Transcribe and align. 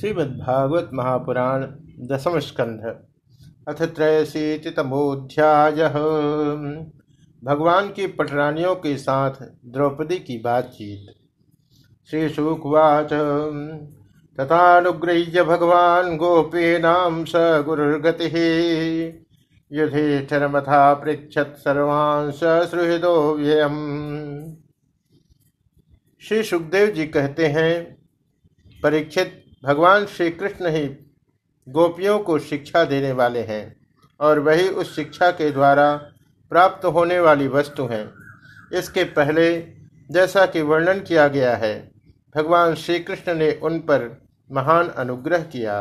श्रीमद्भागवत 0.00 0.90
महापुराण 0.94 1.62
दसम 2.08 2.38
स्कंध 2.38 2.84
अथ 3.68 3.82
त्रयशीतितमोध्याय 3.96 5.88
भगवान 7.42 7.88
की 7.88 8.06
पटरानियों 8.06 8.74
के 8.74 8.96
साथ 8.96 9.30
द्रौपदी 9.66 10.18
की 10.18 10.38
बातचीत। 10.38 11.10
श्री 12.10 12.28
शुकवाच 12.28 13.12
तथानुगृह्य 14.38 15.42
भगवान 15.42 16.16
गोपीनाम 16.16 17.24
स 17.24 17.32
गुरुर्गति। 17.66 18.30
युधिष्ठिरमथा 19.72 20.94
पृछत 20.94 21.54
सर्वान् 21.58 22.32
सृहृदो 22.32 23.34
व्ययम्। 23.34 23.76
श्री 26.22 26.42
सुखदेव 26.42 26.90
जी 26.90 27.06
कहते 27.06 27.46
हैं, 27.46 27.96
परीक्षित 28.82 29.39
भगवान 29.62 30.06
श्री 30.06 30.30
कृष्ण 30.30 30.68
ही 30.68 30.86
गोपियों 31.66 32.18
को 32.18 32.38
शिक्षा 32.38 32.84
देने 32.84 33.12
वाले 33.12 33.40
हैं 33.40 33.76
और 34.20 34.38
वही 34.38 34.68
उस 34.68 34.94
शिक्षा 34.96 35.30
के 35.30 35.50
द्वारा 35.50 35.94
प्राप्त 36.52 36.84
होने 36.84 37.18
वाली 37.20 37.48
वस्तु 37.48 37.86
हैं। 37.86 38.12
इसके 38.72 39.04
पहले 39.04 39.60
जैसा 40.10 40.46
कि 40.46 40.62
वर्णन 40.62 41.00
किया 41.00 41.28
गया 41.28 41.56
है, 41.56 41.90
भगवान 42.36 42.74
श्री 42.74 42.98
कृष्ण 42.98 43.34
ने 43.34 43.52
उन 43.62 43.78
पर 43.80 44.08
महान 44.50 44.88
अनुग्रह 44.88 45.42
किया। 45.42 45.78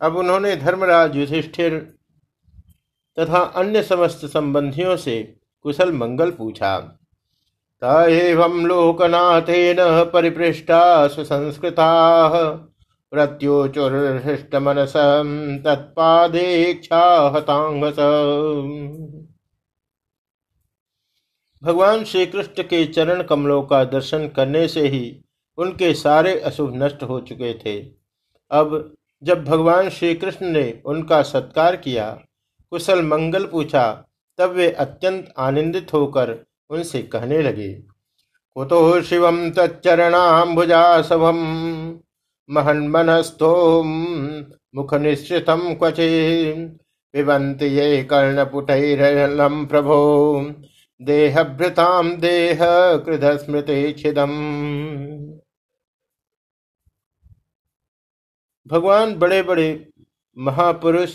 अब 0.00 0.16
उन्होंने 0.16 0.56
धर्मराज 0.56 1.16
युधिष्ठिर 1.16 1.78
तथा 3.16 3.40
अन्य 3.56 3.82
समस्त 3.82 4.26
संबंधियों 4.26 4.96
से 4.96 5.22
कुशल 5.62 5.92
मंगल 5.92 6.30
पूछा। 6.30 6.74
एवं 7.82 8.66
लोकनाथेन 8.66 9.76
परिपृष्टा 10.12 11.08
सुसंस्कृता। 11.08 11.86
प्रत्योचुर्हृष्टमनस 13.12 14.92
तत्पादेक्षा 15.64 17.02
हतांगस 17.36 17.98
भगवान 21.62 22.04
श्री 22.04 22.26
कृष्ण 22.26 22.62
के 22.62 22.84
चरण 22.86 23.22
कमलों 23.22 23.62
का 23.62 23.82
दर्शन 23.84 24.28
करने 24.28 24.66
से 24.68 24.86
ही 24.88 25.02
उनके 25.58 25.92
सारे 25.94 26.38
अशुभ 26.40 26.72
नष्ट 26.74 27.02
हो 27.02 27.20
चुके 27.20 27.52
थे। 27.54 27.78
अब 28.50 28.94
जब 29.22 29.44
भगवान 29.44 29.88
श्री 29.88 30.14
कृष्ण 30.14 30.46
ने 30.46 30.82
उनका 30.84 31.20
सत्कार 31.22 31.76
किया, 31.76 32.10
कुशल 32.72 33.02
मंगल 33.02 33.44
पूछा, 33.46 33.90
तब 34.38 34.50
वे 34.50 34.70
अत्यंत 34.72 35.32
आनंदित 35.38 35.92
होकर 35.92 36.34
उनसे 36.70 37.02
कहने 37.02 37.42
लगे, 37.42 37.72
कुतो 38.56 39.00
शिवम 39.02 39.50
तच्चरणाम्बुजा 39.50 40.80
सभम 41.02 41.38
महन्मनस्थो 42.50 43.82
मुख 44.74 44.94
निश्चितम 44.94 45.74
क्वचि 45.74 46.08
पिबंत 47.14 47.62
ये 47.62 48.02
कर्णपुटैरलं 48.04 49.66
प्रभो। 49.66 49.98
देहभृताम 51.00 52.10
देह 52.16 52.58
कृध 53.06 53.24
स्मृति 53.36 53.92
छिदम। 53.92 54.32
भगवान 58.66 59.14
बड़े 59.14 59.42
बड़े 59.42 59.68
महापुरुष, 60.36 61.14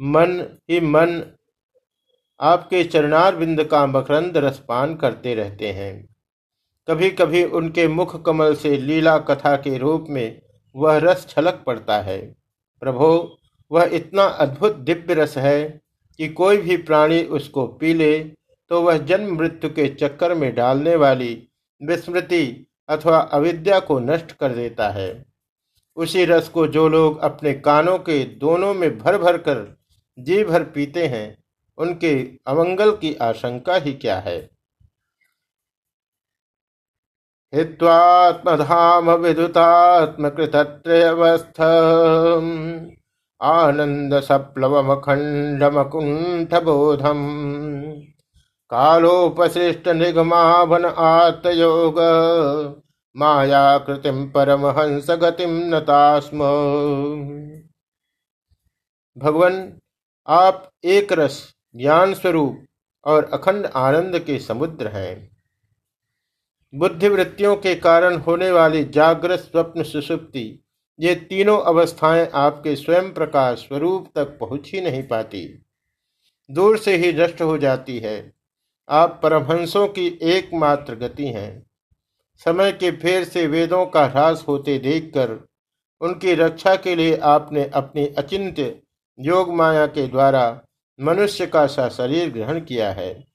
मन 0.00 0.40
ही 0.70 0.80
मन 0.80 1.22
आपके 2.40 2.82
चरणार 2.84 3.36
बिंद 3.36 3.64
का 3.64 3.86
मकरंद 3.86 4.36
रसपान 4.36 4.94
करते 4.96 5.34
रहते 5.34 5.72
हैं। 5.72 6.17
कभी 6.88 7.10
कभी 7.10 7.42
उनके 7.44 7.86
मुख 7.88 8.22
कमल 8.24 8.54
से 8.54 8.76
लीला 8.76 9.16
कथा 9.18 9.54
के 9.56 9.76
रूप 9.78 10.06
में 10.10 10.40
वह 10.74 10.96
रस 10.98 11.26
छलक 11.28 11.62
पड़ता 11.66 12.00
है। 12.00 12.18
प्रभो, 12.82 13.38
वह 13.70 13.90
इतना 13.92 14.22
अद्भुत 14.22 14.76
दिव्य 14.76 15.14
रस 15.14 15.36
है 15.38 15.80
कि 16.18 16.28
कोई 16.28 16.56
भी 16.56 16.76
प्राणी 16.76 17.22
उसको 17.22 17.66
पी 17.66 17.94
ले 17.94 18.18
तो 18.70 18.82
वह 18.82 18.98
जन्म 18.98 19.36
मृत्यु 19.36 19.70
के 19.70 19.88
चक्कर 19.94 20.34
में 20.34 20.54
डालने 20.54 20.96
वाली 20.96 21.30
विस्मृति 21.80 22.66
अथवा 22.88 23.18
अविद्या 23.18 23.78
को 23.80 23.98
नष्ट 23.98 24.32
कर 24.32 24.54
देता 24.54 24.88
है। 24.88 25.24
उसी 25.96 26.24
रस 26.24 26.48
को 26.48 26.66
जो 26.66 26.88
लोग 26.88 27.18
अपने 27.20 27.52
कानों 27.54 27.98
के 27.98 28.22
दोनों 28.24 28.74
में 28.74 28.98
भर 28.98 29.18
भर 29.18 29.36
कर 29.38 29.66
जी 30.18 30.44
भर 30.44 30.62
पीते 30.64 31.06
हैं, 31.06 31.38
उनके 31.78 32.14
अमंगल 32.46 32.90
की 32.92 33.14
आशंका 33.14 33.76
ही 33.76 33.92
क्या 33.92 34.18
है? 34.18 34.57
हित्वात्मधाम 37.52 39.10
विदुतात्मकृतत्रयवस्थ 39.10 41.60
आनंद 43.40 44.14
बोधम 46.64 47.18
कालोपशिष्ट 48.70 49.88
निगमाभन 49.88 50.84
आत्मयोग 50.84 52.00
मायाकृतिम 53.16 54.26
परमहंस 54.26 55.10
गतिम 55.10 55.74
नतास्म। 55.74 56.38
भगवान, 59.16 59.72
आप 60.28 60.70
एक 60.84 61.12
रस 61.12 61.54
ज्ञान 61.76 62.14
स्वरूप 62.14 62.66
और 63.04 63.30
अखंड 63.32 63.68
आनंद 63.76 64.18
के 64.18 64.38
समुद्र 64.38 64.88
हैं। 64.88 65.37
बुद्धिवृत्तियों 66.74 67.56
के 67.56 67.74
कारण 67.74 68.16
होने 68.16 68.50
वाली 68.50 68.84
जागृत 68.84 69.38
स्वप्न 69.38 69.82
सुसुप्ति, 69.82 70.64
ये 71.00 71.14
तीनों 71.14 71.58
अवस्थाएँ 71.60 72.28
आपके 72.34 72.76
स्वयं 72.76 73.12
प्रकाश 73.14 73.58
स्वरूप 73.58 74.10
तक 74.14 74.24
पहुँच 74.24 74.70
ही 74.74 74.80
नहीं 74.80 75.02
पाती। 75.02 75.62
दूर 76.50 76.78
से 76.78 76.96
ही 76.96 77.12
नष्ट 77.12 77.42
हो 77.42 77.58
जाती 77.58 77.98
है। 77.98 78.32
आप 78.88 79.20
परमहंसों 79.22 79.86
की 79.88 80.18
एकमात्र 80.22 80.94
गति 80.94 81.26
हैं। 81.26 81.66
समय 82.44 82.72
के 82.72 82.90
फेर 82.90 83.24
से 83.24 83.46
वेदों 83.46 83.86
का 83.86 84.04
ह्रास 84.04 84.44
होते 84.48 84.78
देखकर 84.78 85.48
उनकी 86.00 86.34
रक्षा 86.34 86.76
के 86.76 86.94
लिए 86.96 87.16
आपने 87.16 87.70
अपनी 87.74 88.06
अचिंत्य 88.06 88.80
योग 89.18 89.54
माया 89.54 89.86
के 89.86 90.06
द्वारा 90.06 90.60
मनुष्य 91.00 91.46
का 91.46 91.66
सा 91.66 91.88
शरीर 91.88 92.30
ग्रहण 92.30 92.60
किया 92.60 92.92
है। 92.92 93.26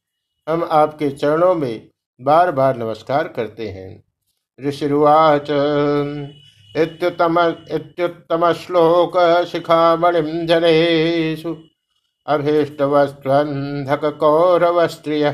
हम 0.48 0.64
आपके 0.64 1.10
चरणों 1.10 1.56
में 1.56 1.90
बार 2.22 2.52
बार 2.52 2.78
नमस्कार 2.78 3.28
करते 3.28 3.68
हैं। 3.70 4.04
ऋषिवाच 4.68 5.48
इत्युत्तम 6.78 7.40
इत्युत्तम 7.72 8.54
श्लोक 8.54 9.46
शिखामणिम 9.46 10.46
जनेषु। 10.46 11.56
अभीष्टवस्त्वन्धक 12.28 14.06
कौरवस्त्रिय। 14.06 15.34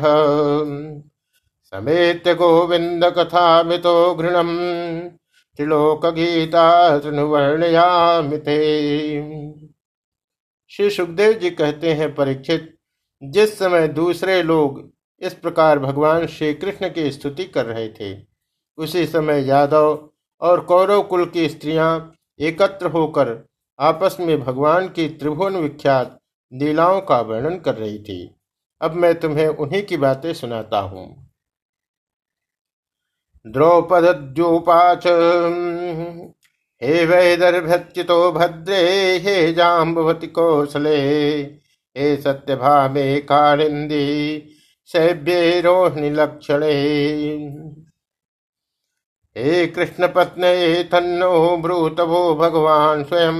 समेत 1.64 2.28
गोविंद 2.28 3.06
कथा 3.06 3.64
मितो 3.64 4.16
घृणम। 4.16 4.58
त्रिलोक 5.58 6.06
गीता 6.06 6.98
तृणुवर्णयामिते 7.00 8.58
श्री 10.72 10.90
सुखदेव 10.90 11.34
जी 11.34 11.50
कहते 11.50 11.94
हैं, 11.94 12.16
परीक्षित, 12.16 12.78
जिस 13.24 13.60
समय 13.60 13.88
दूसरे 13.88 14.44
लोग 14.44 14.90
इस 15.22 15.34
प्रकार 15.34 15.80
भगवान 15.80 16.26
श्री 16.28 16.54
कृष्ण 16.54 16.90
की 16.90 17.12
स्तुति 17.12 17.44
कर 17.46 17.66
रहे 17.66 17.88
थे। 17.90 18.16
उसी 18.78 19.06
समय 19.08 19.48
यादव 19.48 20.10
और 20.42 20.62
कौरव 20.62 21.02
कुल 21.04 21.26
की 21.26 21.50
स्त्रियाँ 21.50 22.16
एकत्र 22.40 22.86
होकर 22.86 23.48
आपस 23.80 24.18
में 24.20 24.40
भगवान 24.40 24.88
की 24.88 25.08
त्रिभुवन 25.10 25.56
विख्यात 25.56 26.18
लीलाओं 26.52 27.02
का 27.02 27.20
वर्णन 27.22 27.60
कर 27.60 27.76
रही 27.76 28.00
थी। 28.00 28.36
अब 28.82 28.94
मैं 28.94 29.20
तुम्हें 29.20 29.48
उन्हीं 29.48 29.84
की 29.84 29.98
बातें 29.98 30.34
सुनाता 30.34 30.80
हूँ। 30.80 31.08
द्रौपद्योपाच 33.46 35.08
हे 36.82 37.06
वैदर्भ्यच्युतो 37.06 38.32
भद्रे, 38.32 39.18
हे 39.18 39.54
जाम्बवती 39.54 40.28
कौशले, 40.28 40.98
हे 41.96 42.16
सत्यभामे 42.18 43.20
कालिंदी 43.22 44.56
सैभ्ये 44.90 45.62
रोहिणी 45.62 46.10
लक्षण 46.10 46.64
हे 49.36 49.66
कृष्ण 49.68 50.08
पत्न 50.08 50.54
तन्नो 50.92 51.58
ब्रूतभो 51.58 52.22
भगवान 52.36 53.04
स्वयं। 53.04 53.38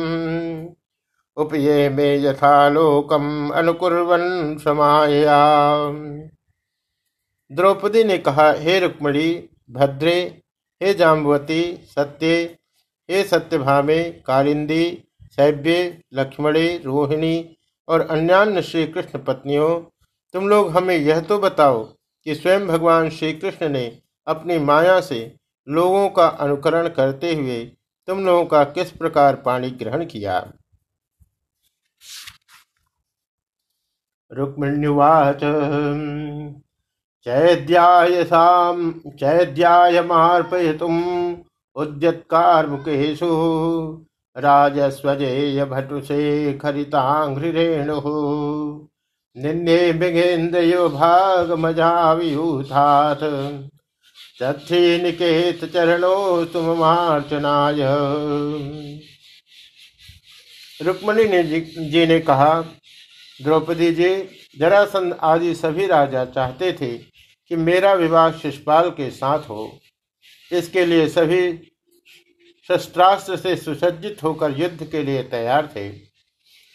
उपये 1.38 1.90
मे 1.90 2.08
यथालोकम 2.24 3.50
अनुकुर्वन 3.50 4.24
समाया 4.58 5.40
द्रौपदी 7.52 8.04
ने 8.04 8.18
कहा, 8.18 8.52
हे 8.54 8.80
रुक्मणी, 8.80 9.28
भद्रे, 9.72 10.42
हे 10.82 10.94
जाम्बवती 10.94 11.62
सत्य, 11.90 12.34
हे 13.10 13.24
सत्यभामे 13.24 14.04
कालिंदी 14.28 14.84
सैभ्य 15.32 15.76
लक्ष्मणी, 16.14 16.68
रोहिणी 16.78 17.36
और 17.88 18.02
अन्यान्य 18.02 18.62
श्री 18.62 18.86
कृष्ण 18.88 19.20
पत्नियों 19.20 19.72
तुम 20.34 20.50
लोग 20.50 20.70
हमें 20.70 20.98
यह 20.98 21.20
तो 21.20 21.40
बताओ 21.40 21.84
कि 22.24 22.36
स्वयं 22.36 22.68
भगवान 22.68 23.10
श्री 23.10 23.34
कृष्ण 23.34 23.70
ने 23.70 24.02
अपनी 24.28 24.60
माया 24.60 25.02
से 25.02 25.38
लोगों 25.70 26.10
का 26.10 26.28
अनुकरण 26.28 26.88
करते 26.88 27.34
हुए 27.36 27.72
तुम 28.08 28.26
लोगों 28.26 28.46
का 28.46 28.64
किस 28.64 28.92
प्रकार 28.92 29.36
पाणी 29.36 29.70
ग्रहण 29.70 30.06
किया? 30.06 30.54
रुक्मिण्युवाच 34.32 35.40
चैद्याय 37.24 38.24
साम 38.24 38.92
चैद्याय 38.92 40.02
मार्पयितुम्, 40.02 41.36
उद्यत्कार्मुकेषु, 41.76 43.28
राजस्वजेय 44.38 45.66
भटुषे 45.66 46.54
खरिताङ्घ्रिरेणुः। 46.58 48.04
निन्ये 49.38 49.94
मृगेन्द्रयो 49.94 50.90
भागमजावियूथात् 50.90 51.70
चक्षी 54.40 55.02
निकेत 55.02 55.66
चरणो 55.66 56.46
तुमार्चनाय 56.46 57.78
रुक्मणी 60.82 61.24
ने 61.24 61.44
जी 61.90 62.06
ने 62.08 62.20
कहा, 62.20 62.62
द्रौपदी 63.44 63.92
जी, 63.92 64.16
जरासंध 64.60 65.18
आदि 65.22 65.56
सभी 65.56 65.88
राजा 65.88 66.26
चाहते 66.26 66.74
थे 66.74 66.98
कि 67.52 67.56
मेरा 67.56 67.94
विवाह 67.94 68.32
शिषपाल 68.32 68.90
के 68.90 69.10
साथ 69.12 69.40
हो। 69.40 69.80
इसके 70.52 70.86
लिए 70.86 71.08
सभी 71.10 71.54
शस्त्रास्त्र 72.68 73.38
से 73.38 73.56
सुसज्जित 73.56 74.24
होकर 74.24 74.60
युद्ध 74.60 74.84
के 74.84 75.04
लिए 75.04 75.24
तैयार 75.24 75.68
थे। 75.76 75.90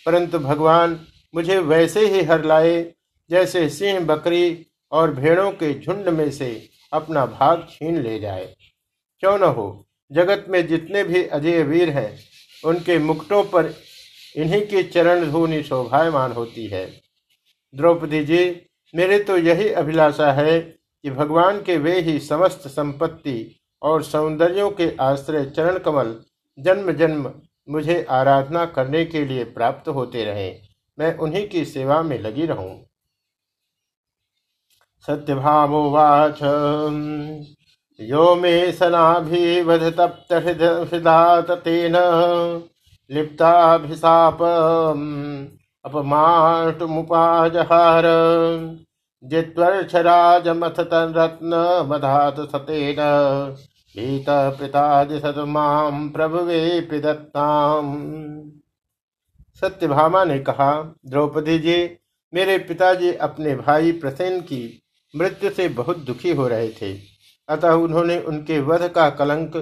परंतु 0.06 0.38
भगवान 0.38 1.06
मुझे 1.34 1.58
वैसे 1.58 2.06
ही 2.06 2.22
हर 2.22 2.44
लाए, 2.44 2.92
जैसे 3.31 3.69
सिंह 3.69 4.00
बकरी 4.00 4.66
और 4.92 5.10
भेड़ों 5.10 5.50
के 5.50 5.81
झुंड 5.81 6.08
में 6.08 6.31
से 6.31 6.69
अपना 6.92 7.26
भाग 7.26 7.66
छीन 7.70 8.02
ले 8.02 8.19
जाए। 8.19 8.54
क्यों 9.20 9.38
न 9.38 9.42
हो, 9.42 9.86
जगत 10.12 10.46
में 10.48 10.66
जितने 10.66 11.04
भी 11.04 11.25
अजय 11.25 11.62
वीर 11.62 11.90
हैं, 11.90 12.19
उनके 12.64 12.98
मुक्टों 12.98 13.44
पर 13.44 13.75
इन्हीं 14.36 14.66
की 14.66 14.82
चरण 14.82 15.31
धूनि 15.31 15.62
शोभायमान 15.62 16.32
होती 16.32 16.66
है। 16.66 16.86
द्रौपदी 17.75 18.25
जी, 18.25 18.60
मेरे 18.94 19.19
तो 19.19 19.37
यही 19.37 19.69
अभिलाषा 19.69 20.32
है 20.32 20.60
कि 20.60 21.10
भगवान 21.10 21.62
के 21.62 21.76
वे 21.76 22.00
ही 22.00 22.19
समस्त 22.19 22.69
संपत्ति 22.69 23.60
और 23.82 24.02
सौंदर्यों 24.02 24.70
के 24.70 24.96
आश्रय 25.00 25.44
चरण 25.44 25.78
कमल 25.78 26.14
जन्म 26.58 26.92
जन्म 26.92 27.32
मुझे 27.70 28.06
आराधना 28.10 28.64
करने 28.66 29.04
के 29.04 29.25
लिए 29.25 29.44
प्राप्त 29.44 29.88
होते 29.88 30.25
रहे। 30.25 30.63
मैं 30.99 31.17
उन्हीं 31.19 31.49
की 31.49 31.64
सेवा 31.64 32.02
में 32.02 32.19
लगी 32.19 32.46
रहूँ। 32.46 32.75
सत्यभावोवाच 35.08 36.38
यो 38.00 38.35
मे 38.35 38.73
सनाभिवध 38.73 39.82
तप्त 39.99 40.32
हृदा 40.32 41.41
तेन 41.41 41.96
लिप्ताभिशाप 43.11 44.38
जित्वर्षराजमथ 49.25 50.81
तन्रत्न 50.85 51.61
मधात 51.88 52.40
सतेन 52.50 53.00
भीत 53.94 54.26
पितादि 54.58 55.19
सतमाम 55.20 56.08
प्रभुवे 56.08 56.81
पिदत्ताम 56.81 57.93
सत्यभामा 59.60 60.24
ने 60.24 60.38
कहा, 60.38 60.94
द्रौपदी 61.06 61.58
जी, 61.58 61.96
मेरे 62.34 62.58
पिताजी 62.58 63.12
अपने 63.12 63.56
भाई 63.56 63.92
प्रसेन 63.92 64.40
की 64.40 64.82
मृत्यु 65.16 65.50
से 65.50 65.68
बहुत 65.68 65.98
दुखी 65.98 66.32
हो 66.32 66.48
रहे 66.48 66.68
थे। 66.68 66.98
अतः 67.48 67.70
उन्होंने 67.70 68.20
उनके 68.20 68.60
वध 68.60 68.88
का 68.88 69.10
कलंक 69.10 69.56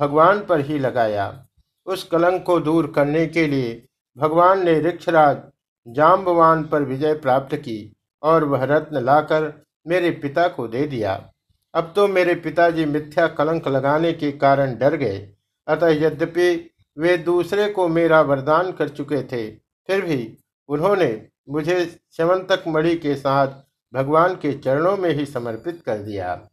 भगवान 0.00 0.44
पर 0.44 0.60
ही 0.60 0.78
लगाया। 0.78 1.46
उस 1.86 2.04
कलंक 2.04 2.42
को 2.42 2.60
दूर 2.60 2.92
करने 2.96 3.26
के 3.26 3.46
लिए 3.46 3.86
भगवान 4.16 4.64
ने 4.64 4.80
ऋक्षराज 4.80 5.38
जाम्बवान 5.86 6.64
पर 6.64 6.82
विजय 6.82 7.14
प्राप्त 7.14 7.54
की 7.56 7.96
और 8.22 8.44
वह 8.44 8.64
रत्न 8.64 8.96
लाकर 8.96 9.64
मेरे 9.86 10.10
पिता 10.10 10.48
को 10.48 10.68
दे 10.68 10.86
दिया। 10.86 11.30
अब 11.74 11.92
तो 11.96 12.08
मेरे 12.08 12.34
पिताजी 12.34 12.84
मिथ्या 12.84 13.26
कलंक 13.26 13.68
लगाने 13.68 14.12
के 14.12 14.32
कारण 14.32 14.76
डर 14.78 14.96
गए। 14.96 15.32
अतः 15.68 15.88
यद्यपि 15.88 16.71
वे 16.98 17.16
दूसरे 17.16 17.68
को 17.68 17.88
मेरा 17.88 18.20
वरदान 18.20 18.72
कर 18.72 18.88
चुके 18.88 19.22
थे। 19.22 19.56
फिर 19.86 20.04
भी 20.04 20.38
उन्होंने 20.68 21.26
मुझे 21.50 22.00
शवंतक 22.16 22.64
मणि 22.68 22.94
के 22.94 23.14
साथ 23.14 23.48
भगवान 23.94 24.34
के 24.34 24.58
चरणों 24.58 24.96
में 24.96 25.10
ही 25.10 25.26
समर्पित 25.26 25.82
कर 25.86 25.98
दिया। 25.98 26.48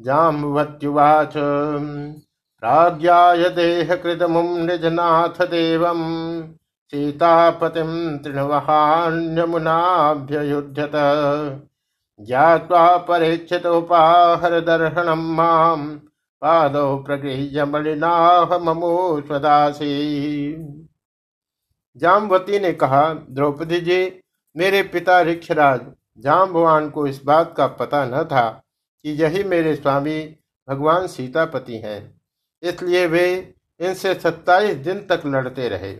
जाम्बवत्युवाच 0.00 1.32
राज्ञाय 2.64 3.48
देहकृतमुं 3.48 4.42
निजनाथ 4.42 5.28
देवं 5.28 5.98
सीतापतिं 6.90 8.18
तृणवहान्यमुनाभ्ययुध्यत। 8.18 10.92
ज्ञात्वा 12.20 12.96
परीक्षितोपाहरदर्शनं 12.96 15.34
माँ 15.34 16.00
पादौ 16.42 16.96
प्रगृह्य 16.96 17.64
मलिनाह 17.64 18.58
ममो 18.58 19.20
स्वदासी 19.26 20.56
जामवती 21.96 22.58
ने 22.58 22.72
कहा, 22.72 23.14
द्रौपदी 23.14 23.80
जी, 23.80 24.20
मेरे 24.56 24.82
पिता 24.82 25.22
ऋक्षराज 25.22 25.80
जाम्बवान 26.18 26.90
को 26.90 27.06
इस 27.06 27.24
बात 27.24 27.54
का 27.56 27.66
पता 27.66 28.04
न 28.04 28.24
था 28.24 28.62
कि 29.02 29.10
यही 29.10 29.44
मेरे 29.44 29.74
स्वामी 29.76 30.36
भगवान 30.68 31.06
सीतापति 31.06 31.76
हैं। 31.76 32.20
इसलिए 32.62 33.06
वे 33.06 33.54
इनसे 33.80 34.14
सत्ताईस 34.14 34.76
दिन 34.76 34.98
तक 34.98 35.22
लड़ते 35.26 35.68
रहे। 35.68 35.92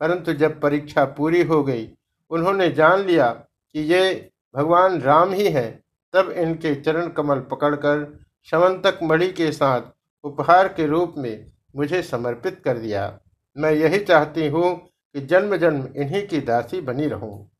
परंतु 0.00 0.32
जब 0.32 0.60
परीक्षा 0.60 1.04
पूरी 1.04 1.42
हो 1.42 1.62
गई, 1.64 1.88
उन्होंने 2.30 2.68
जान 2.68 3.00
लिया 3.00 3.30
कि 3.72 3.80
ये 3.80 4.30
भगवान 4.56 5.00
राम 5.00 5.32
ही 5.32 5.48
हैं, 5.48 5.84
तब 6.12 6.30
इनके 6.30 6.74
चरण 6.74 7.08
कमल 7.08 7.40
पकड़कर 7.40 8.24
शवंतक 8.44 8.98
मणि 9.02 9.28
के 9.28 9.52
साथ 9.52 9.82
उपहार 10.24 10.68
के 10.68 10.86
रूप 10.86 11.14
में 11.18 11.52
मुझे 11.76 12.02
समर्पित 12.02 12.62
कर 12.64 12.78
दिया। 12.78 13.18
मैं 13.56 13.72
यही 13.72 13.98
चाहती 13.98 14.48
हूँ 14.48 14.88
कि 15.14 15.20
जन्म 15.20 15.56
जन्म 15.56 15.88
इन्हीं 15.96 16.28
की 16.28 16.40
दासी 16.40 16.80
बनी 16.80 17.08
रहूँ। 17.08 17.50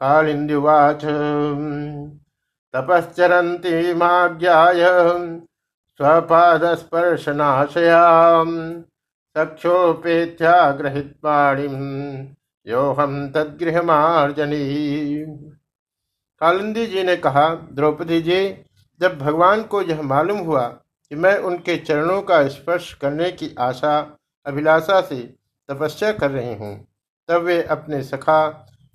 कालिंदुवाच 0.00 1.00
तपश्चरती 2.76 3.94
माज्ञाय, 3.94 4.84
स्वपादस्पर्शनाशयाम् 5.96 8.82
सक्षोपेत्याग्रहित 9.38 11.14
यो 12.66 12.92
हम 12.92 13.32
तदगृहमार्जनी। 13.32 15.24
कालिंदी 16.40 16.86
जी 16.86 17.02
ने 17.02 17.16
कहा, 17.16 17.54
द्रौपदी 17.54 18.22
जी 18.22 18.64
जब 19.00 19.18
भगवान 19.18 19.62
को 19.64 19.82
यह 19.82 20.02
मालूम 20.02 20.38
हुआ 20.40 20.66
कि 20.66 21.14
मैं 21.14 21.36
उनके 21.40 21.76
चरणों 21.78 22.20
का 22.22 22.46
स्पर्श 22.48 22.92
करने 22.94 23.30
की 23.32 23.54
आशा, 23.60 23.98
अभिलाषा 24.46 25.00
से 25.00 25.20
तपस्या 25.68 26.12
कर 26.12 26.30
रही 26.30 26.54
हूँ, 26.54 26.74
तब 27.28 27.42
वे 27.42 27.62
अपने 27.64 28.02
सखा 28.04 28.42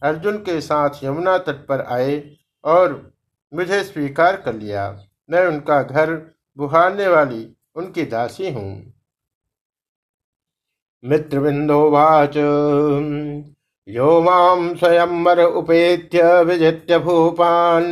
अर्जुन 0.01 0.38
के 0.39 0.60
साथ 0.62 1.03
यमुना 1.03 1.38
तट 1.39 1.65
पर 1.67 1.81
आए 1.89 2.22
और 2.63 2.93
मुझे 3.53 3.83
स्वीकार 3.83 4.36
कर 4.41 4.53
लिया। 4.55 4.89
मैं 5.29 5.45
उनका 5.48 5.81
घर 5.83 6.12
बुहारने 6.57 7.07
वाली 7.07 7.48
उनकी 7.75 8.03
दासी 8.05 8.51
हूँ। 8.51 8.93
मित्रबिंदोवाच 11.03 12.38
यो 13.88 14.10
स्वयंवर 14.75 15.39
उपेत्य 15.41 16.41
विजित्य 16.43 17.00
भूपान। 17.00 17.83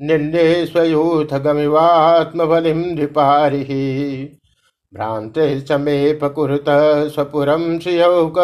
निंदे 0.00 0.66
स्वयूथ 0.66 1.38
गमिवात्मबलिम 1.38 2.82
धिपारि 2.96 3.64
भ्रांते 4.94 5.60
समेपकुरुत 5.60 6.64
स्वपुरम 7.12 7.78
श्रियौक 7.78 8.38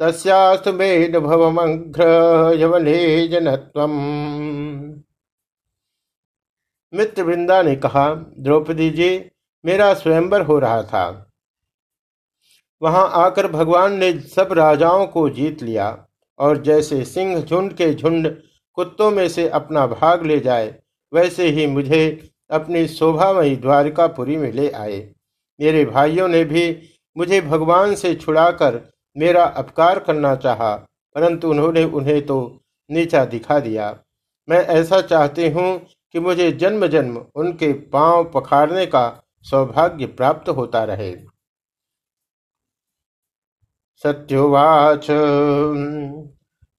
तस्यास्तु 0.00 0.70
यवने 2.60 2.96
मित्र 6.92 7.22
वृंदा 7.22 7.62
ने 7.62 7.74
कहा, 7.76 8.08
द्रौपदी 8.14 8.90
जी, 8.90 9.30
मेरा 9.64 9.92
स्वयंवर 9.94 10.42
हो 10.42 10.58
रहा 10.58 10.82
था। 10.82 11.32
वहाँ 12.82 13.10
आकर 13.14 13.46
भगवान 13.46 13.92
ने 13.98 14.12
सब 14.20 14.52
राजाओं 14.52 15.06
को 15.06 15.28
जीत 15.30 15.62
लिया 15.62 16.06
और 16.38 16.62
जैसे 16.62 17.04
सिंह 17.04 17.40
झुंड 17.40 17.72
के 17.72 17.94
झुंड 17.94 18.26
कुत्तों 18.78 19.10
में 19.10 19.28
से 19.28 19.48
अपना 19.48 19.86
भाग 19.86 20.26
ले 20.26 20.38
जाए। 20.40 20.74
वैसे 21.12 21.48
ही 21.48 21.66
मुझे 21.66 22.30
अपनी 22.50 22.86
शोभामयी 22.88 23.56
द्वारिकापुरी 23.56 24.36
में 24.36 24.52
ले 24.52 24.70
आए। 24.70 24.98
मेरे 25.60 25.84
भाइयों 25.84 26.28
ने 26.28 26.44
भी 26.44 26.64
मुझे 27.16 27.40
भगवान 27.40 27.94
से 27.94 28.14
छुड़ाकर 28.14 28.80
मेरा 29.16 29.44
अपकार 29.44 29.98
करना 29.98 30.34
चाहा, 30.36 30.74
परंतु 31.16 31.48
उन्होंने 31.50 31.84
उन्हें 31.84 32.20
तो 32.26 32.60
नीचा 32.90 33.24
दिखा 33.24 33.58
दिया। 33.60 33.96
मैं 34.48 34.64
ऐसा 34.68 35.00
चाहती 35.00 35.48
हूँ 35.48 35.78
कि 36.14 36.20
मुझे 36.20 36.50
जन्म 36.52 36.86
जन्म 36.86 37.16
उनके 37.34 37.72
पाँव 37.90 38.24
पखाड़ने 38.30 38.86
का 38.86 39.02
सौभाग्य 39.44 40.06
प्राप्त 40.06 40.48
होता 40.48 40.84
रहे। 40.84 41.14
सत्युवाच। 44.04 45.06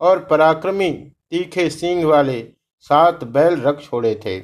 और 0.00 0.24
पराक्रमी 0.24 0.90
तीखे 1.30 1.68
सींग 1.70 2.04
वाले 2.04 2.40
सात 2.80 3.24
बैल 3.24 3.60
रख 3.60 3.82
छोड़े 3.82 4.14
थे। 4.26 4.38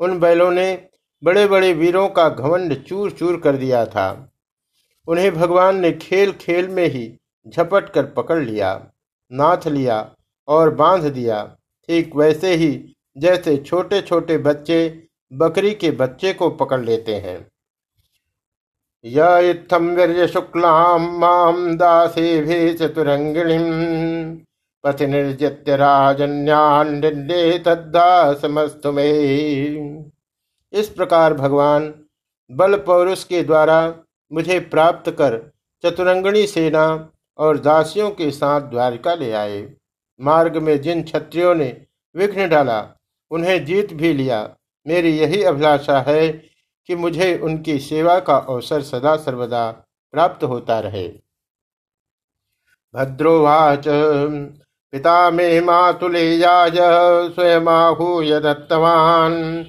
उन 0.00 0.18
बैलों 0.20 0.50
ने 0.50 0.88
बड़े 1.22 1.46
बड़े 1.46 1.72
वीरों 1.72 2.08
का 2.08 2.28
घमंड 2.28 2.82
चूर 2.84 3.10
चूर 3.10 3.40
कर 3.40 3.56
दिया 3.56 3.86
था। 3.86 4.32
उन्हें 5.08 5.34
भगवान 5.34 5.80
ने 5.80 5.92
खेल 5.92 6.32
खेल 6.32 6.68
में 6.68 6.86
ही 6.86 7.18
झपट 7.46 7.88
कर 7.90 8.06
पकड़ 8.06 8.38
लिया, 8.44 8.86
नाथ 9.32 9.66
लिया 9.66 10.14
और 10.48 10.74
बाँध 10.74 11.04
दिया। 11.04 11.42
ठीक 11.88 12.16
वैसे 12.16 12.54
ही 12.54 12.70
जैसे 13.16 13.56
छोटे 13.56 14.00
छोटे 14.00 14.38
बच्चे 14.38 15.04
बकरी 15.32 15.74
के 15.74 15.90
बच्चे 15.90 16.32
को 16.32 16.50
पकड़ 16.50 16.80
लेते 16.80 17.14
हैं। 17.14 17.38
यम 19.04 19.88
वीर 19.90 20.26
शुक्लाम 20.26 21.20
दासी 21.76 22.40
भी 22.40 22.74
चतुरंगिणी। 22.74 23.58
पथि 24.84 25.06
निर्जित्य 25.06 25.76
राजन्यान्डे 25.76 27.50
इस 30.72 30.88
प्रकार 30.88 31.34
भगवान 31.34 31.94
बल 32.50 32.78
पौरुष 32.78 33.24
के 33.24 33.42
द्वारा 33.42 33.94
मुझे 34.32 34.60
प्राप्त 34.60 35.10
कर 35.10 35.52
चतुरंगणी 35.84 36.46
सेना 36.46 37.10
और 37.38 37.58
दासियों 37.58 38.10
के 38.10 38.30
साथ 38.30 38.60
द्वारिका 38.60 39.14
ले 39.14 39.32
आए। 39.32 39.74
मार्ग 40.20 40.56
में 40.56 40.80
जिन 40.80 41.02
क्षत्रियों 41.02 41.54
ने 41.54 41.86
विघ्न 42.16 42.48
डाला, 42.48 42.88
उन्हें 43.30 43.64
जीत 43.64 43.92
भी 43.92 44.12
लिया। 44.12 44.56
मेरी 44.86 45.18
यही 45.18 45.42
अभिलाषा 45.42 46.00
है 46.00 46.28
कि 46.86 46.94
मुझे 46.94 47.38
उनकी 47.38 47.78
सेवा 47.78 48.20
का 48.20 48.36
अवसर 48.36 48.82
सदा 48.82 49.16
सर्वदा 49.16 49.70
प्राप्त 50.12 50.44
होता 50.44 50.80
रहे। 50.80 51.08
भद्रोवाच। 52.94 53.88
पिता 54.92 55.30
मे 55.30 55.60
मातुलेयाय 55.60 56.76
स्वयमाहूय 57.34 58.40
दत्तवान् 58.40 59.64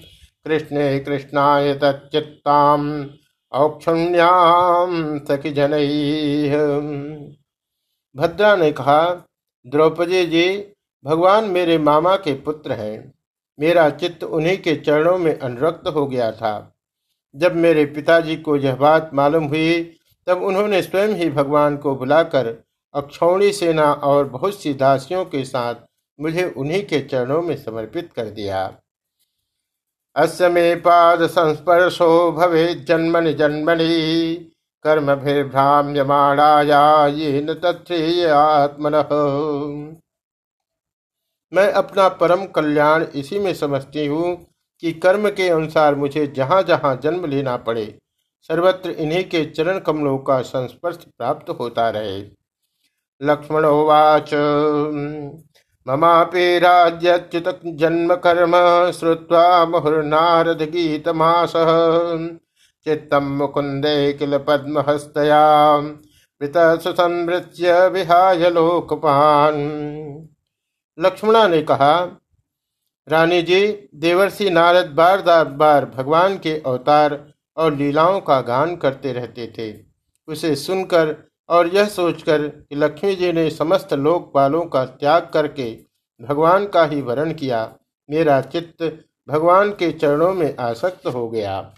कृष्णे 0.45 0.99
कृष्णाय 0.99 1.73
तच्चित्ताम्, 1.73 3.05
औक्षुण्याम 3.51 5.19
सखी 5.19 5.51
जनई 5.51 6.49
भद्रा 8.15 8.55
ने 8.55 8.71
कहा, 8.71 9.27
द्रौपदी 9.67 10.25
जी, 10.25 10.73
भगवान 11.03 11.43
मेरे 11.43 11.77
मामा 11.77 12.15
के 12.15 12.33
पुत्र 12.33 12.71
हैं। 12.71 13.13
मेरा 13.59 13.89
चित्त 13.89 14.23
उन्हीं 14.23 14.57
के 14.57 14.75
चरणों 14.75 15.17
में 15.17 15.39
अनुरक्त 15.39 15.87
हो 15.87 16.07
गया 16.07 16.31
था। 16.31 16.75
जब 17.35 17.55
मेरे 17.55 17.85
पिताजी 17.85 18.35
को 18.35 18.55
यह 18.55 18.75
बात 18.75 19.11
मालूम 19.13 19.43
हुई, 19.43 19.97
तब 20.27 20.43
उन्होंने 20.43 20.81
स्वयं 20.81 21.09
ही 21.09 21.29
भगवान 21.29 21.77
को 21.77 21.95
बुलाकर 21.95 22.68
अक्षौणी 22.93 23.51
सेना 23.53 23.91
और 23.93 24.25
बहुत 24.29 24.59
सी 24.61 24.73
दासियों 24.73 25.23
के 25.25 25.43
साथ 25.45 25.75
मुझे 26.19 26.43
उन्हीं 26.57 26.81
के 26.83 26.99
चरणों 27.01 27.41
में 27.41 27.55
समर्पित 27.55 28.11
कर 28.13 28.29
दिया। 28.29 28.61
अस्य 30.15 30.49
मे 30.49 30.75
पाद 30.75 31.25
संस्पर्शो 31.27 32.31
भवे 32.31 32.73
जन्मनि 32.87 33.33
जन्मनि, 33.33 34.51
कर्म 34.85 35.13
भ्राम्यमाणाया 35.15 37.05
ये 37.07 37.41
न 37.41 37.49
आत्मन। 38.29 38.95
मैं 41.51 41.71
अपना 41.73 42.07
परम 42.09 42.45
कल्याण 42.45 43.03
इसी 43.15 43.39
में 43.39 43.53
समझती 43.53 44.05
हूँ 44.05 44.35
कि 44.83 44.91
कर्म 44.93 45.29
के 45.29 45.47
अनुसार 45.49 45.95
मुझे 45.95 46.25
जहाँ 46.27 46.61
जहाँ 46.63 46.95
जन्म 47.03 47.25
लेना 47.25 47.55
पड़े, 47.59 47.85
सर्वत्र 48.49 48.89
इन्हीं 48.91 49.23
के 49.23 49.43
चरण 49.45 49.79
कमलों 49.79 50.17
का 50.17 50.41
संस्पर्श 50.41 50.97
प्राप्त 51.07 51.49
होता 51.49 51.89
रहे। 51.89 52.38
लक्ष्मण 53.21 53.65
उवाच 53.65 54.33
ममापि 55.87 56.59
राज्यच्युत 56.59 57.61
जन्म 57.65 58.15
कर्म 58.15 58.51
श्रुत्वा 58.91 59.65
मुहुर्नारद 59.65 60.61
गीतमासः 60.61 61.71
चित्तं 62.85 63.23
मुकुन्दे 63.37 64.13
किल 64.13 64.37
पद्महस्तया। 64.37 65.43
सुसंवृत्य 66.77 67.87
विहाय 67.87 68.49
लोकपान। 68.49 69.55
लक्ष्मणा 70.99 71.47
ने 71.47 71.61
कहा 71.61 71.93
रानी 73.07 73.41
जी 73.41 73.89
देवर्षि 73.95 74.49
नारद 74.49 74.85
बार 74.85 75.21
बार 75.47 75.85
भगवान 75.85 76.37
के 76.37 76.61
अवतार 76.65 77.33
और 77.57 77.73
लीलाओं 77.75 78.19
का 78.19 78.41
गान 78.41 78.75
करते 78.75 79.13
रहते 79.13 79.53
थे। 79.57 79.73
उसे 80.27 80.55
सुनकर 80.55 81.28
और 81.49 81.67
यह 81.67 81.85
सोचकर 81.85 82.47
कि 82.47 82.75
लक्ष्मी 82.75 83.15
जी 83.15 83.31
ने 83.33 83.49
समस्त 83.49 83.93
लोकपालों 83.93 84.65
का 84.65 84.85
त्याग 84.85 85.29
करके 85.33 85.79
भगवान 86.21 86.67
का 86.67 86.85
ही 86.85 87.01
वरण 87.01 87.33
किया, 87.33 87.75
मेरा 88.09 88.41
चित्त 88.41 88.83
भगवान 89.29 89.71
के 89.71 89.91
चरणों 89.91 90.33
में 90.33 90.55
आसक्त 90.57 91.07
हो 91.07 91.29
गया। 91.29 91.73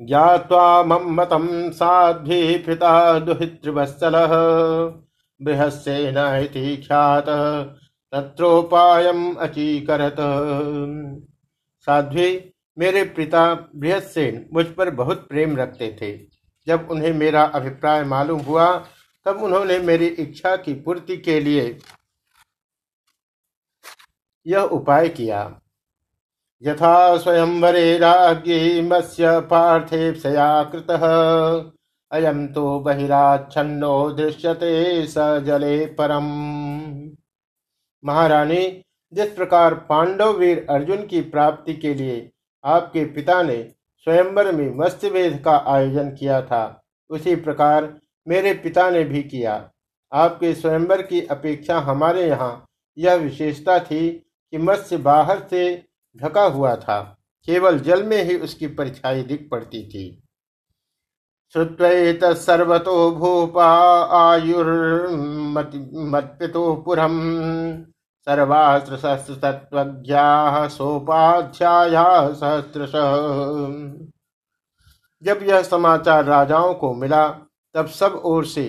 ज्ञावा 0.00 0.82
मम्मतम 0.82 1.70
साध्वी 1.70 2.58
पिता 2.58 3.18
दुहितृवत्सल, 3.18 4.12
बृहस्सेन 5.40 6.14
ख्यात, 6.76 7.24
तत्रोपायम 8.12 9.34
अचीकरत। 9.34 10.16
साध्वी, 11.86 12.52
मेरे 12.78 13.04
पिता 13.04 13.54
बृहस्सेन 13.76 14.48
मुझ 14.52 14.66
पर 14.66 14.90
बहुत 14.90 15.28
प्रेम 15.28 15.56
रखते 15.56 15.96
थे। 16.00 16.35
जब 16.66 16.88
उन्हें 16.90 17.12
मेरा 17.12 17.44
अभिप्राय 17.44 18.04
मालूम 18.04 18.40
हुआ, 18.40 18.86
तब 19.26 19.42
उन्होंने 19.42 19.78
मेरी 19.78 20.06
इच्छा 20.06 20.56
की 20.56 20.74
पूर्ति 20.74 21.16
के 21.16 21.40
लिए 21.40 21.78
यह 24.46 24.60
उपाय 24.60 25.08
किया। 25.08 25.60
यथा 26.62 27.16
स्वयंवरे 27.16 27.98
राज्ञी 27.98 28.80
मत्स्य 28.80 29.40
पार्थेप्सया 29.40 30.64
कृत। 30.64 30.90
अयम 32.10 32.46
तो 32.46 32.80
बहिराच्छन्नो 32.80 34.10
दृश्यते 34.10 35.06
स 35.06 35.14
जले 35.18 35.86
परम। 35.86 36.26
महारानी, 38.04 38.84
जिस 39.12 39.30
प्रकार 39.30 39.74
पांडव 39.74 40.32
वीर 40.32 40.66
अर्जुन 40.70 41.06
की 41.06 41.20
प्राप्ति 41.20 41.74
के 41.74 41.94
लिए 41.94 42.30
आपके 42.64 43.04
पिता 43.04 43.42
ने 43.42 43.75
स्वयंवर 44.06 44.52
में 44.52 44.76
मत्स्यवेद 44.76 45.42
का 45.44 45.64
आयोजन 45.66 46.10
किया 46.10 46.42
था। 46.42 46.84
उसी 47.10 47.36
प्रकार 47.36 48.00
मेरे 48.28 48.54
पिता 48.54 48.90
ने 48.90 49.04
भी 49.04 49.22
किया। 49.22 49.70
आपके 50.12 50.54
स्वयंवर 50.54 51.02
की 51.02 51.26
अपेक्षा 51.26 51.78
हमारे 51.78 52.28
यहाँ 52.28 52.66
यह 52.98 53.14
विशेषता 53.14 53.78
थी 53.78 54.24
कि 54.52 54.58
मत्स्य 54.58 54.96
बाहर 54.96 55.46
से 55.50 55.84
ढका 56.16 56.42
हुआ 56.42 56.76
था। 56.76 57.18
केवल 57.46 57.78
जल 57.78 58.04
में 58.04 58.22
ही 58.22 58.38
उसकी 58.38 58.66
परछाई 58.66 59.22
दिख 59.22 59.48
पड़ती 59.50 59.88
थी। 59.88 60.22
सर्वतो 61.56 63.10
भूपा 63.10 63.70
आयुर्मत्पितो 64.30 66.74
पुरम। 66.74 67.20
सर्वास्त्र 68.26 68.96
शस्त्र 68.96 69.34
तत्वज्ञा 69.42 70.66
सोपाध्याया 70.68 72.04
सहस्रश 72.32 72.92
जब 75.22 75.42
यह 75.42 75.62
समाचार 75.62 76.24
राजाओं 76.24 76.74
को 76.74 76.92
मिला, 76.94 77.28
तब 77.74 77.86
सब 77.88 78.20
ओर 78.24 78.44
से 78.46 78.64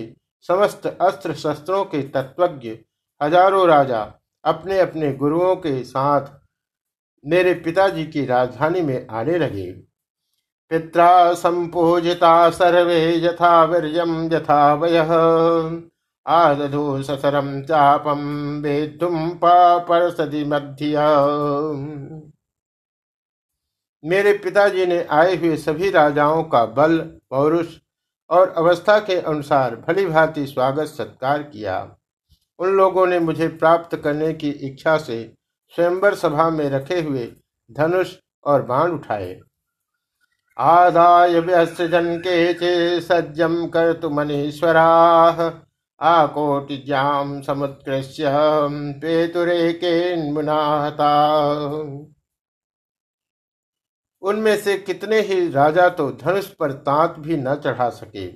समस्त 0.48 0.86
अस्त्र 0.86 1.34
शस्त्रों 1.34 1.84
के 1.84 2.02
तत्वज्ञ 2.08 2.76
हज़ारों 3.20 3.66
राजा 3.68 4.00
अपने 4.44 4.78
अपने 4.80 5.12
गुरुओं 5.14 5.54
के 5.56 5.82
साथ 5.84 6.30
मेरे 7.24 7.54
पिताजी 7.54 8.04
की 8.06 8.24
राजधानी 8.26 8.82
में 8.82 9.06
आने 9.08 9.38
लगे। 9.38 9.70
पित्रा 10.70 11.34
संपूजिता 11.34 12.50
सर्वे 12.50 13.00
यथा 13.16 13.62
वीर्यम 13.64 14.32
यथा 14.32 14.74
वय। 14.74 14.98
आदधु 16.28 17.02
ससरम 17.02 17.60
चापम 17.62 18.18
वेदुम 18.62 19.28
पापरसदि 19.30 20.44
मध्य। 20.44 20.94
मेरे 24.04 24.32
पिताजी 24.32 24.86
ने 24.86 25.02
आए 25.10 25.36
हुए 25.36 25.56
सभी 25.56 25.90
राजाओं 25.90 26.42
का 26.44 26.64
बल, 26.66 26.98
पौरुष 27.30 27.76
और 28.30 28.50
अवस्था 28.50 28.98
के 28.98 29.14
अनुसार 29.20 29.76
भली 29.76 30.06
भांति 30.06 30.46
स्वागत 30.46 30.86
सत्कार 30.86 31.42
किया। 31.42 31.96
उन 32.58 32.68
लोगों 32.68 33.06
ने 33.06 33.18
मुझे 33.18 33.48
प्राप्त 33.48 33.96
करने 33.96 34.32
की 34.34 34.50
इच्छा 34.50 34.96
से 34.96 35.34
स्वयंवर 35.74 36.14
सभा 36.14 36.50
में 36.50 36.68
रखे 36.70 37.00
हुए 37.00 37.32
धनुष 37.70 38.14
और 38.44 38.62
बाण 38.62 38.90
उठाए। 38.90 39.40
आदाय 40.56 41.40
व्यसृजन 41.40 42.16
के 42.18 42.52
चे 42.54 43.00
सज्जम 43.00 43.66
कर 43.66 43.92
तु 43.92 44.10
मनीश्वरा 44.10 44.84
आकोटिज्याम 46.00 47.40
समुत्कृष्य 47.42 48.30
पेतुरे 49.00 49.72
के 49.84 49.94
उनमें 54.22 54.56
से 54.56 54.76
कितने 54.78 55.20
ही 55.20 55.48
राजा 55.48 55.88
तो 55.88 56.10
धनुष 56.12 56.46
पर 56.50 56.72
तांत 56.72 57.16
भी 57.18 57.36
न 57.36 57.54
चढ़ा 57.54 57.88
सके। 57.90 58.26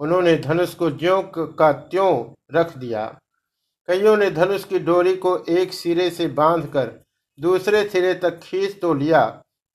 उन्होंने 0.00 0.36
धनुष 0.36 0.74
को 0.74 0.90
ज्यो 0.90 1.20
का 1.32 1.72
त्यों 1.72 2.12
रख 2.54 2.76
दिया। 2.78 3.06
कईयों 3.88 4.16
ने 4.16 4.30
धनुष 4.30 4.64
की 4.64 4.78
डोरी 4.78 5.16
को 5.16 5.36
एक 5.48 5.72
सिरे 5.72 6.10
से 6.10 6.26
बांधकर 6.26 6.90
दूसरे 7.38 7.88
सिरे 7.88 8.14
तक 8.14 8.38
खींच 8.40 8.78
तो 8.80 8.94
लिया, 8.94 9.24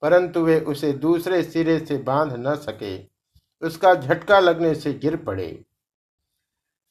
परंतु 0.04 0.42
वे 0.42 0.60
उसे 0.60 0.92
दूसरे 0.94 1.44
सिरे 1.44 1.80
से 1.80 1.98
बाँध 1.98 2.34
न 2.40 2.56
सके। 2.56 2.98
उसका 3.62 3.94
झटका 3.96 4.40
लगने 4.40 4.74
से 4.76 4.94
गिर 4.94 5.16
पड़े। 5.16 5.64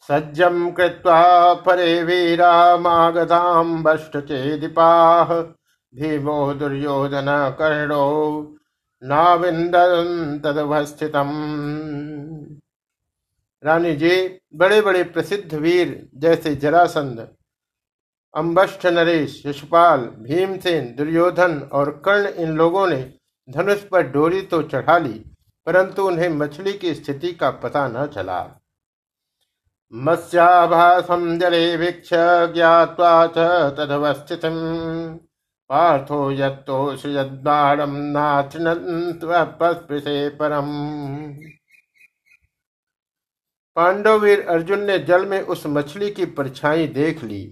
सज्जम 0.08 0.70
कृत्वा 0.70 1.22
परे 1.64 2.02
वीरा 2.02 2.76
मागधाम 2.76 3.82
बष्ट 3.82 4.16
चेदिपाह 4.18 5.32
भीमो 5.92 6.52
दुर्योधन 6.54 7.28
कर्णो 7.58 8.06
नाविंदन 9.02 10.40
तदवस्थितम। 10.44 11.30
रानी 13.62 13.94
जी 13.96 14.16
बड़े 14.54 14.80
बड़े 14.80 15.02
प्रसिद्ध 15.04 15.54
वीर 15.54 16.08
जैसे 16.16 16.54
जरासंध 16.56 17.26
अम्बष्ठ 18.34 18.86
नरेश 18.86 19.42
शिशुपाल 19.42 20.00
भीमसेन, 20.20 20.94
दुर्योधन 20.96 21.58
और 21.72 21.90
कर्ण, 22.04 22.26
इन 22.26 22.56
लोगों 22.56 22.86
ने 22.86 23.02
धनुष 23.48 23.82
पर 23.84 24.02
डोरी 24.10 24.40
तो 24.42 24.62
चढ़ा 24.64 24.98
ली, 24.98 25.24
परंतु 25.66 26.06
उन्हें 26.06 26.28
मछली 26.30 26.72
की 26.72 26.94
स्थिति 26.94 27.32
का 27.32 27.50
पता 27.62 27.86
न 27.88 28.06
चला। 28.06 28.40
मत्स्याभासम 29.92 31.38
जले 31.38 31.76
वीक्ष 31.76 32.10
ज्ञावा 32.54 33.26
तदवस्थित 33.26 34.40
पार्थो 35.70 36.30
यत्तो 36.30 36.96
सृजद्बाणम 36.96 37.96
नाथनस्पृशे 38.14 39.48
परम। 40.30 40.70
पांडववीर 43.76 44.40
अर्जुन 44.48 44.82
ने 44.82 44.98
जल 44.98 45.26
में 45.26 45.40
उस 45.42 45.66
मछली 45.66 46.10
की 46.10 46.26
परछाई 46.26 46.86
देख 46.88 47.22
ली 47.24 47.44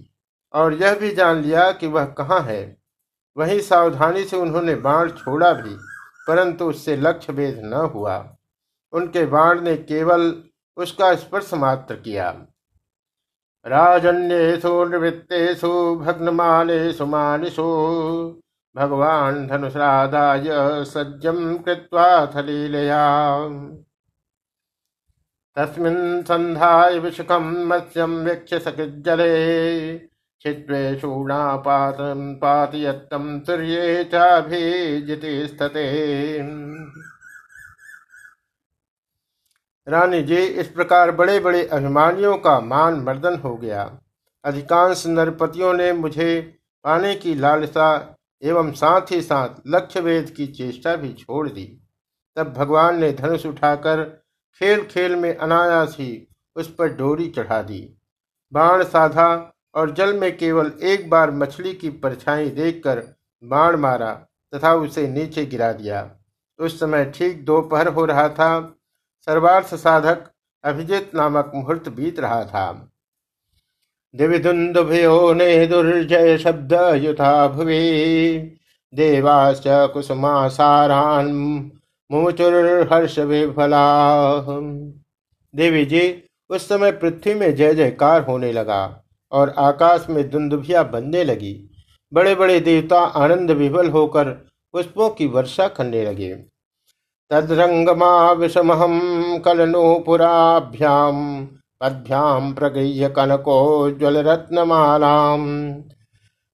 और 0.53 0.73
यह 0.73 0.95
भी 0.95 1.11
जान 1.15 1.41
लिया 1.41 1.71
कि 1.71 1.87
वह 1.87 2.05
कहाँ 2.17 2.41
है। 2.41 2.77
वहीं 3.37 3.59
सावधानी 3.61 4.23
से 4.23 4.37
उन्होंने 4.37 4.75
बाण 4.75 5.09
छोड़ा 5.09 5.51
भी, 5.53 5.75
परंतु 6.27 6.65
उससे 6.65 6.95
लक्ष्य 6.95 7.33
भेद 7.33 7.61
न 7.63 7.73
हुआ। 7.93 8.17
उनके 8.93 9.25
बाण 9.25 9.61
ने 9.61 9.75
केवल 9.77 10.31
उसका 10.77 11.15
स्पर्श 11.15 11.53
मात्र 11.53 11.95
किया। 11.95 12.29
राजन्येषु 13.65 14.85
निवृत्तेषु 14.85 15.95
भग्नमानेषु 15.95 17.05
मानिषु, 17.05 17.63
भगवान् 18.75 19.47
धनुषराधाय 19.47 20.43
सज्जं 20.85 21.57
कृत्वा 21.57 22.25
थलीलया 22.25 23.03
तस्मिन् 25.55 26.23
सन्धाय 26.23 26.99
विशुकं 26.99 27.67
मत्स्यं 27.67 28.09
वीक्ष्य 28.25 28.59
सकृज्जले 28.59 29.31
छिद्वे 30.41 30.99
शूणापातं 30.99 32.35
पातयत्तं 32.35 33.39
तुर्ये 33.39 34.03
चाभिजितिस्तते 34.03 35.87
रानी 39.87 40.21
जी, 40.23 40.35
इस 40.35 40.67
प्रकार 40.67 41.11
बड़े 41.11 41.39
बड़े 41.39 41.65
अभिमानियों 41.65 42.37
का 42.37 42.59
मान 42.59 42.93
मर्दन 42.93 43.35
हो 43.35 43.55
गया। 43.57 43.99
अधिकांश 44.43 45.07
नरपतियों 45.07 45.73
ने 45.73 45.93
मुझे 45.93 46.59
पाने 46.83 47.15
की 47.15 47.35
लालसा 47.35 48.17
एवं 48.43 48.71
साथ 48.71 49.11
ही 49.11 49.21
साथ 49.21 49.49
लक्ष्य 49.67 49.99
वेद 49.99 50.29
की 50.29 50.47
चेष्टा 50.47 50.95
भी 50.95 51.13
छोड़ 51.13 51.49
दी। 51.49 51.65
तब 52.35 52.53
भगवान 52.53 52.99
ने 52.99 53.11
धनुष 53.11 53.45
उठाकर 53.45 54.03
खेल 54.61 54.83
खेल 54.83 55.15
में 55.15 55.35
अनायास 55.35 55.95
ही 55.99 56.27
उस 56.55 56.73
पर 56.75 56.87
डोरी 56.87 57.27
चढ़ा 57.29 57.61
दी। 57.61 57.97
बाण 58.53 58.83
साधा 58.83 59.53
और 59.75 59.91
जल 59.91 60.13
में 60.19 60.37
केवल 60.37 60.71
एक 60.83 61.09
बार 61.09 61.31
मछली 61.31 61.73
की 61.73 61.89
परछाई 61.89 62.49
देखकर 62.49 63.03
बाण 63.43 63.75
मारा 63.75 64.11
तथा 64.53 64.73
उसे 64.73 65.07
नीचे 65.07 65.45
गिरा 65.45 65.71
दिया। 65.73 66.09
उस 66.59 66.79
समय 66.79 67.05
ठीक 67.05 67.45
दोपहर 67.45 67.87
हो 67.87 68.05
रहा 68.05 68.29
था। 68.29 68.77
सर्वार्थ 69.27 69.73
साधक 69.75 70.23
अभिजीत 70.63 71.11
नामक 71.15 71.51
मुहूर्त 71.55 71.89
बीत 71.89 72.19
रहा 72.19 72.43
था। 72.45 72.91
दिविदुन्दुभयो 74.15 75.33
ने 75.33 75.67
दुर्जय 75.67 76.37
शब्द 76.37 76.73
युथा 77.03 77.47
भुवि। 77.47 77.77
देवाश्च 78.93 79.63
कुसुमासारान् 79.67 81.31
मुचुर्हर्ष 82.11 83.19
विफला 83.19 83.85
देवी 85.53 85.85
जी 85.85 86.23
उस 86.49 86.67
समय 86.69 86.91
पृथ्वी 86.91 87.33
में 87.33 87.55
जय 87.55 87.73
जयकार 87.73 88.21
होने 88.21 88.51
लगा 88.51 89.03
और 89.31 89.49
आकाश 89.49 90.07
में 90.09 90.29
दुंदुभिया 90.29 90.83
बनने 90.83 91.23
लगी। 91.23 91.53
बड़े 92.13 92.35
बड़े 92.35 92.59
देवता 92.59 92.99
आनंद 92.99 93.51
विफल 93.51 93.89
होकर 93.89 94.29
पुष्पों 94.73 95.09
की 95.09 95.27
वर्षा 95.27 95.67
करने 95.67 96.05
लगे। 96.05 96.50
तद्रंगमा 97.31 98.13
विषमहम 98.39 98.95
कलनोपुराभ्याम 99.45 101.17
पद्भ्याम 101.81 102.51
प्रगृह्य 102.53 103.09
कनकोज्वलरत्नमालाम् 103.17 105.45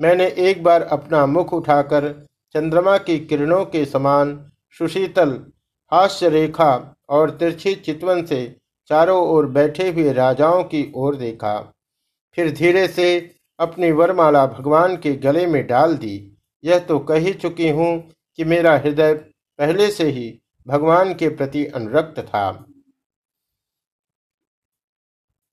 मैंने 0.01 0.27
एक 0.27 0.63
बार 0.63 0.81
अपना 0.81 1.25
मुख 1.25 1.53
उठाकर 1.53 2.26
चंद्रमा 2.55 2.97
की 2.97 3.19
किरणों 3.19 3.65
के 3.65 3.85
समान 3.85 4.51
सुशीतल 4.77 5.45
हास्य 5.91 6.29
रेखा 6.29 6.95
और 7.09 7.29
तिरछी 7.29 7.75
चितवन 7.75 8.25
से 8.25 8.55
चारों 8.89 9.27
ओर 9.27 9.45
बैठे 9.45 9.89
हुए 9.89 10.13
राजाओं 10.13 10.63
की 10.63 10.91
ओर 10.95 11.15
देखा। 11.15 11.73
फिर 12.37 12.51
धीरे 12.51 12.87
से 12.87 13.35
अपनी 13.59 13.91
वरमाला 13.91 14.45
भगवान 14.45 14.97
के 14.97 15.15
गले 15.15 15.47
में 15.47 15.67
डाल 15.67 15.97
दी। 15.97 16.37
यह 16.63 16.79
तो 16.79 16.99
कह 16.99 17.15
ही 17.15 17.33
चुकी 17.33 17.69
हूँ 17.69 18.11
कि 18.37 18.43
मेरा 18.43 18.77
हृदय 18.77 19.13
पहले 19.59 19.91
से 19.91 20.03
ही 20.03 20.41
भगवान 20.67 21.13
के 21.13 21.29
प्रति 21.29 21.65
अनुरक्त 21.65 22.19
था। 22.19 22.65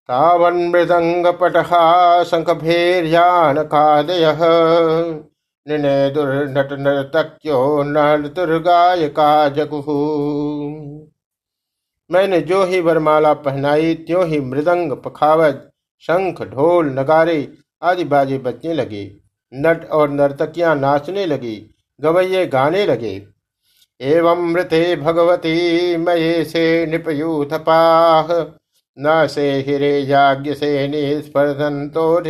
तावन 0.08 0.68
मृदंग 0.68 1.26
पटहा 1.26 1.34
तावन्मृदङ्गपटहा 1.34 2.24
शङ्खभेर्यानकादयः 2.24 4.38
निने 5.68 6.10
दुर्नट 6.10 6.72
नर्तक्यो 6.72 7.82
नर्तुर्गायका 7.82 9.48
जगुः। 9.48 9.84
मैंने 12.10 12.40
जो 12.40 12.64
ही 12.64 12.80
वरमाला 12.80 13.32
पहनाई, 13.34 13.94
त्यों 13.94 14.26
ही 14.26 14.40
मृदंग 14.40 14.92
पखावज, 14.92 15.54
शंख, 16.00 16.42
ढोल, 16.42 16.86
नगारे 16.86 17.52
आदि 17.82 18.04
बाजे 18.04 18.38
बजने 18.38 18.74
लगे। 18.74 19.16
नट 19.54 19.90
और 19.90 20.10
नर्तकियाँ 20.10 20.76
नाचने 20.76 21.26
लगी, 21.26 21.74
गवैये 22.00 22.46
गाने 22.46 22.86
लगे। 22.86 23.26
एवं 24.00 24.52
मृते 24.52 24.96
भगवती, 24.96 25.96
मये 25.96 26.44
से 26.44 26.86
निपयूथपाह 26.86 28.26
न 28.98 29.26
से 29.26 29.52
हिरे 29.52 29.98
याज्ञ 30.00 30.54
से 30.54 30.88
निस्पर्धंतो 30.88 32.20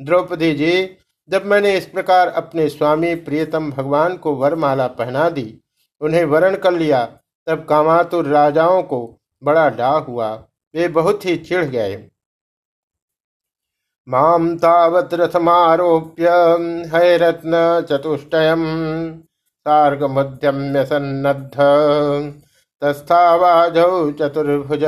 द्रौपदी 0.00 0.54
जी, 0.54 0.96
जब 1.28 1.44
मैंने 1.44 1.76
इस 1.76 1.86
प्रकार 1.86 2.28
अपने 2.28 2.68
स्वामी 2.68 3.14
प्रियतम 3.14 3.70
भगवान 3.70 4.16
को 4.16 4.34
वरमाला 4.34 4.86
पहना 4.86 5.28
दी, 5.30 5.60
उन्हें 6.00 6.24
वरण 6.24 6.56
कर 6.56 6.72
लिया, 6.72 7.04
तब 7.46 7.66
कामातुर 7.68 8.26
राजाओं 8.26 8.82
को 8.82 9.20
बड़ा 9.42 9.68
डा 9.70 9.88
हुआ, 9.88 10.34
वे 10.74 10.88
बहुत 10.88 11.24
ही 11.26 11.36
चिढ़ 11.36 11.64
गए। 11.64 12.10
माम 14.08 14.56
तावत 14.56 15.14
रथमारोप्य 15.14 16.28
है 16.94 17.16
रत्न 17.18 17.52
चतुष्टयम 17.90 18.64
सार्ग 19.66 20.02
मध्यम्य 20.04 20.84
सन्नद्ध, 20.86 21.54
तस्थावाजौ 22.82 24.10
चतुर्भुज। 24.12 24.84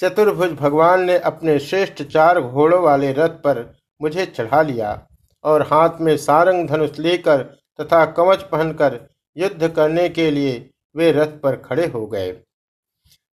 चतुर्भुज 0.00 0.52
भगवान 0.52 1.04
ने 1.04 1.18
अपने 1.18 1.58
श्रेष्ठ 1.58 2.02
चार 2.02 2.40
घोड़ों 2.40 2.82
वाले 2.82 3.12
रथ 3.12 3.28
पर 3.28 3.74
मुझे 4.02 4.26
चढ़ा 4.26 4.62
लिया 4.62 5.06
और 5.44 5.62
हाथ 5.62 5.90
में 6.00 6.16
सारंग 6.16 6.68
धनुष 6.68 6.98
लेकर 6.98 7.56
तथा 7.80 8.06
कवच 8.06 8.42
पहनकर 8.42 9.08
युद्ध 9.36 9.68
करने 9.68 10.08
के 10.08 10.30
लिए 10.30 10.70
वे 10.96 11.12
रथ 11.12 11.26
पर 11.26 11.56
खड़े 11.56 11.86
हो 11.86 12.06
गए। 12.06 12.42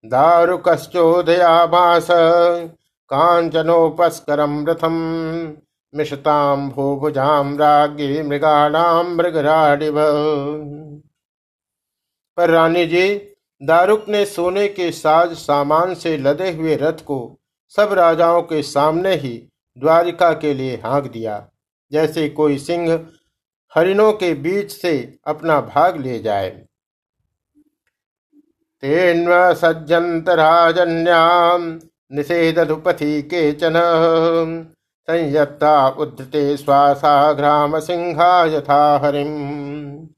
दारुकश्चोदयाभास 0.05 2.07
कांचनोपस्करम 3.11 4.68
रथम 4.68 4.92
मिशताम 5.94 6.70
भूभुजाम 6.70 7.59
रागी 7.59 8.22
मृगाणाम 8.22 9.16
मृगराडिव। 9.16 9.94
पर 12.37 12.51
रानी 12.51 12.87
जी 12.87 13.31
दारुक 13.62 14.05
ने 14.09 14.27
सोने 14.27 14.68
के 14.68 14.92
साज 14.92 15.33
सामान 15.33 15.94
से 15.94 16.16
लदे 16.16 16.51
हुए 16.51 16.77
रथ 16.77 17.05
को 17.05 17.38
सब 17.75 17.92
राजाओं 17.92 18.42
के 18.42 18.62
सामने 18.62 19.14
ही 19.14 19.48
द्वारिका 19.77 20.33
के 20.33 20.55
लिए 20.55 20.77
हाँक 20.77 21.05
दिया, 21.05 21.48
जैसे 21.92 22.29
कोई 22.29 22.59
सिंह 22.59 23.07
हरिणों 23.72 24.12
के 24.12 24.35
बीच 24.35 24.72
से 24.72 25.18
अपना 25.27 25.61
भाग 25.61 26.01
ले 26.01 26.18
जाए। 26.18 26.66
तेन्व 28.83 29.55
सज्जंतराजन्याम 29.55 31.81
निषेधुपथि 32.12 33.22
केचन। 33.22 33.72
संयत्ता 35.09 35.88
उद्धते 35.88 36.57
श्वासा 36.57 37.33
ग्राम 37.33 37.81
सिंहा 37.81 38.46
यथा 38.46 39.01
हरिम। 39.05 40.09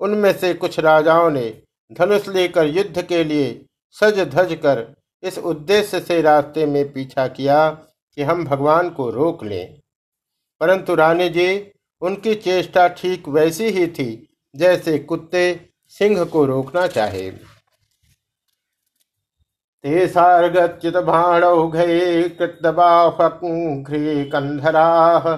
उनमें 0.00 0.32
से 0.32 0.54
कुछ 0.54 0.80
राजाओं 0.80 1.30
ने 1.30 1.62
धनुष 1.92 2.28
लेकर 2.28 2.66
युद्ध 2.66 3.02
के 3.02 3.24
लिए 3.24 3.66
सज 3.90 4.18
धज 4.20 4.54
कर 4.54 4.96
इस 5.22 5.38
उद्देश्य 5.38 6.00
से 6.00 6.22
रास्ते 6.22 6.66
में 6.66 6.92
पीछा 6.92 7.28
किया 7.28 7.70
कि 8.14 8.22
हम 8.22 8.44
भगवान 8.44 8.90
को 8.90 9.10
रोक 9.10 9.44
लें। 9.44 9.80
परंतु 10.60 10.94
रानी 10.94 11.28
जी, 11.28 11.72
उनकी 12.00 12.34
चेष्टा 12.34 12.88
ठीक 12.88 13.28
वैसी 13.28 13.64
ही 13.64 13.86
थी 13.86 14.36
जैसे 14.56 14.98
कुत्ते 14.98 15.70
सिंह 15.88 16.24
को 16.24 16.44
रोकना 16.46 16.86
चाहे। 16.86 17.30
ते 19.84 20.06
सार्गच्युत 20.08 20.96
भाणौघे 21.04 22.28
कृतबाह्री 22.28 24.24
कंधराः 24.24 25.34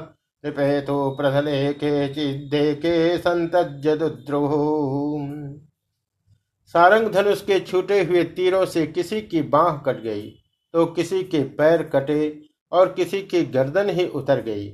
प्रधले 0.47 1.73
के 1.73 2.09
चिदे 2.09 2.75
के 2.75 3.19
संतज्य 3.19 3.97
दुद्रुः। 3.97 5.68
सारंग 6.75 7.09
धनुष 7.09 7.41
के 7.41 7.61
छूटे 7.61 8.03
हुए 8.05 8.25
तीरों 8.25 8.65
से 8.67 8.87
किसी 8.87 9.21
की 9.21 9.43
बाह 9.43 9.77
कट 9.77 10.03
गई 10.03 10.29
तो 10.75 10.87
किसी 10.87 11.23
के 11.23 11.43
पैर 11.59 11.83
कटे 11.83 12.41
और 12.73 12.93
किसी 12.93 13.23
की 13.23 13.43
गर्दन 13.45 13.91
ही 13.91 14.07
उतर 14.07 14.41
गई। 14.41 14.73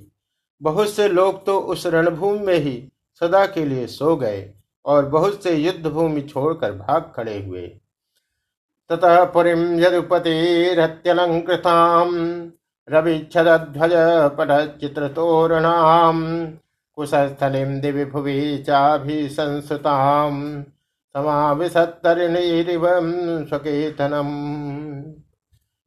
बहुत 0.60 0.90
से 0.90 1.08
लोग 1.08 1.44
तो 1.46 1.58
उस 1.58 1.86
रणभूमि 1.86 2.38
में 2.38 2.54
ही 2.54 2.92
सदा 3.20 3.46
के 3.46 3.64
लिए 3.64 3.86
सो 3.86 4.16
गए 4.16 4.54
और 4.84 5.06
बहुत 5.06 5.42
से 5.42 5.54
युद्ध 5.54 5.86
भूमि 5.86 6.20
छोड़कर 6.20 6.72
भाग 6.72 7.12
खड़े 7.16 7.38
हुए। 7.42 7.66
ततः 8.90 9.24
पुरी 9.24 9.54
पट 10.00 10.26
चित्र 14.80 15.08
तोरणाम 15.08 16.46
कुशस्थलिम 16.98 17.80
दिव्य 17.80 18.04
भुवि 18.04 18.64
चाभि 18.66 19.28
चाभिसंसुताम। 19.28 20.64
समाविशत्तरिणीरिव 21.14 22.86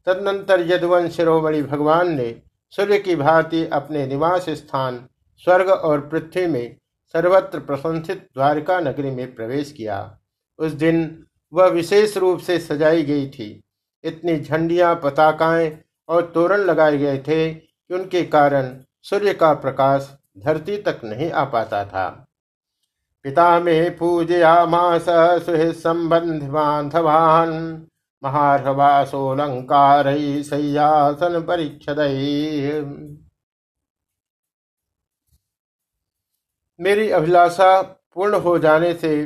तदनंतर 0.07 0.61
यदुवन 0.71 1.07
शिरोमणि 1.09 1.61
भगवान 1.61 2.15
ने 2.15 2.41
सूर्य 2.69 2.99
की 2.99 3.15
भांति 3.15 3.65
अपने 3.65 4.07
निवास 4.07 4.49
स्थान, 4.49 5.07
स्वर्ग 5.37 5.69
और 5.69 6.09
पृथ्वी 6.09 6.47
में 6.47 6.77
सर्वत्र 7.13 7.59
प्रशंसित 7.59 8.17
द्वारका 8.17 8.79
नगरी 8.79 9.11
में 9.11 9.35
प्रवेश 9.35 9.71
किया। 9.71 10.17
उस 10.59 10.71
दिन 10.71 11.25
वह 11.53 11.67
विशेष 11.67 12.17
रूप 12.17 12.39
से 12.39 12.59
सजाई 12.59 13.03
गई 13.03 13.29
थी। 13.29 13.63
इतनी 14.03 14.39
झंडियाँ, 14.39 14.95
पताकाएँ 14.95 15.77
और 16.09 16.31
तोरण 16.35 16.57
लगाए 16.57 16.97
गए 16.97 17.17
थे 17.17 17.53
कि 17.53 17.93
उनके 17.93 18.23
कारण 18.23 18.77
सूर्य 19.03 19.33
का 19.33 19.53
प्रकाश 19.53 20.17
धरती 20.39 20.77
तक 20.77 21.01
नहीं 21.03 21.31
आ 21.31 21.43
पाता 21.43 21.85
था। 21.85 22.26
पिता 23.27 23.59
में 23.59 23.97
पूजयामास 23.97 25.05
सुहृद 25.45 25.71
संबंध 25.75 26.43
बांधवान 26.43 27.49
महारवासोलंकार 28.23 30.05
सैयासन 30.43 31.41
परीक्षद 31.41 31.99
मेरी 36.79 37.09
अभिलाषा 37.09 37.81
पूर्ण 37.81 38.35
हो 38.35 38.57
जाने 38.59 38.93
से 38.93 39.25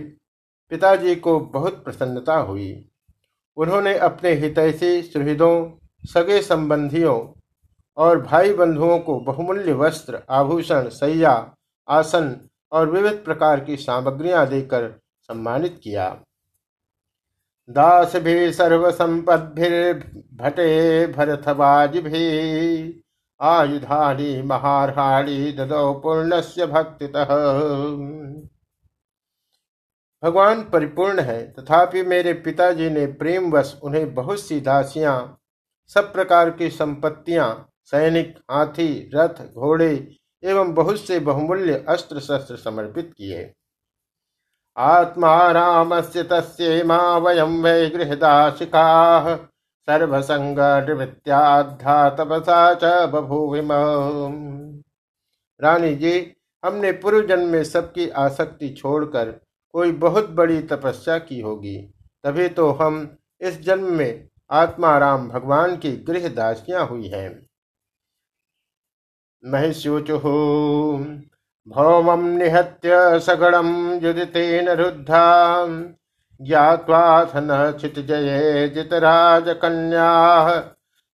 पिताजी 0.69 1.15
को 1.15 1.39
बहुत 1.39 1.83
प्रसन्नता 1.83 2.35
हुई। 2.35 2.89
उन्होंने 3.57 3.97
अपने 3.97 4.33
हितैषी 4.33 5.01
सुहृदों, 5.01 5.71
सगे 6.07 6.41
संबंधियों 6.41 7.19
और 7.97 8.21
भाई 8.21 8.53
बंधुओं 8.53 8.99
को 8.99 9.19
बहुमूल्य 9.19 9.73
वस्त्र, 9.73 10.23
आभूषण, 10.29 10.89
सैया, 10.89 11.55
आसन 11.89 12.47
और 12.71 12.89
विविध 12.89 13.23
प्रकार 13.25 13.59
की 13.59 13.77
सामग्रियाँ 13.77 14.47
देकर 14.47 14.89
सम्मानित 15.29 15.79
किया। 15.83 16.09
दास 17.69 18.15
भी 18.15 18.51
सर्व 18.53 18.89
भटे 20.39 21.05
भरथवाज 21.07 21.97
भी 21.97 23.03
आयुधानी 23.39 24.41
महारहाणी 24.41 25.51
ददौ 25.51 25.93
पूर्णस्य 25.93 26.65
भक्ति 26.65 27.07
भगवान 30.23 30.61
परिपूर्ण 30.63 31.19
है, 31.19 31.41
तथापि 31.53 32.01
मेरे 32.03 32.33
पिताजी 32.33 32.89
ने 32.89 33.05
प्रेमवश 33.13 33.75
उन्हें 33.83 34.13
बहुत 34.15 34.39
सी 34.39 34.59
दासियाँ, 34.61 35.37
सब 35.89 36.11
प्रकार 36.13 36.49
की 36.51 36.69
संपत्तियाँ, 36.69 37.69
सैनिक, 37.85 38.35
हाथी, 38.51 39.09
रथ, 39.15 39.41
घोड़े 39.53 39.95
एवं 40.43 40.73
बहुत 40.73 40.99
से 40.99 41.19
बहुमूल्य 41.21 41.83
अस्त्र 41.89 42.19
शस्त्र 42.19 42.55
समर्पित 42.57 43.13
किए। 43.17 43.51
आत्मा 44.77 45.51
राम 45.51 45.99
से 46.01 46.23
तस्मा 46.23 47.17
वयम 47.17 47.61
वै 47.63 47.89
गृहदाशिका 47.89 49.35
सर्वसंग 49.87 50.59
तपसा 52.17 52.73
च 52.73 52.83
बभूविम। 53.13 53.71
रानी 55.59 55.93
जी, 55.95 56.33
हमने 56.63 56.91
पूर्व 56.93 57.27
जन्म 57.27 57.47
में 57.47 57.63
सबकी 57.63 58.07
आसक्ति 58.09 58.69
छोड़कर 58.71 59.31
कोई 59.73 59.91
बहुत 59.99 60.29
बड़ी 60.31 60.59
तपस्या 60.63 61.17
की 61.19 61.39
होगी, 61.41 61.77
तभी 62.23 62.47
तो 62.49 62.69
हम 62.71 63.17
इस 63.41 63.61
जन्म 63.61 63.93
में 63.93 64.27
आत्माराम 64.51 65.27
भगवान 65.29 65.75
की 65.77 65.91
गृह 66.03 66.27
दासियाँ 66.29 66.85
हुई 66.87 67.07
हैं। 67.07 67.29
महिष्युचुः 69.43 70.23
भौमं 71.67 72.23
निहत्य 72.37 73.19
सगणं 73.19 73.69
युदितेन 74.03 74.69
रुद्धा। 74.69 75.25
ज्ञावाथ 76.39 77.35
न 77.37 77.71
चित 77.81 77.99
जये 77.99 78.67
जितराज 78.67 79.49
कन्या 79.61 80.09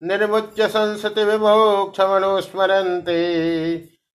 निर्मुच्य 0.03 0.69
संसति 0.69 1.25
विमोक्ष 1.25 2.01
मनुस्मरन्ते 2.01 3.17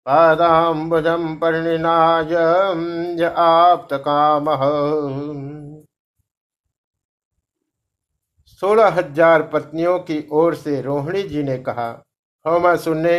पादाम्बुजम 0.06 1.34
परिणाय 1.34 2.34
आप्त 3.38 3.94
काम 4.06 4.46
सोलह 8.62 8.88
हज़ार 8.90 9.42
पत्नियों 9.42 9.98
की 10.00 10.26
ओर 10.32 10.54
से 10.54 10.80
रोहिणी 10.82 11.22
जी 11.22 11.42
ने 11.42 11.56
कहा 11.58 11.88
होमासुर 12.44 12.96
ने 12.96 13.16